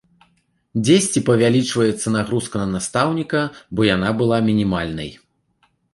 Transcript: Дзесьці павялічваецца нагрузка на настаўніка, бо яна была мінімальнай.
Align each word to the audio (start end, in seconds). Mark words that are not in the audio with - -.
Дзесьці 0.87 1.19
павялічваецца 1.27 2.07
нагрузка 2.17 2.55
на 2.63 2.67
настаўніка, 2.75 3.39
бо 3.77 3.81
яна 3.95 4.09
была 4.23 4.37
мінімальнай. 4.49 5.11